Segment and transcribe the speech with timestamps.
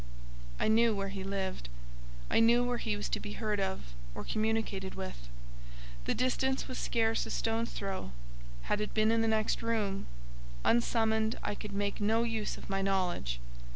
[0.59, 1.69] I knew where he lived:
[2.27, 5.27] I knew where he was to be heard of, or communicated with;
[6.05, 8.09] the distance was scarce a stone's throw:
[8.63, 13.39] had it been in the next room—unsummoned, I could make no use of my knowledge.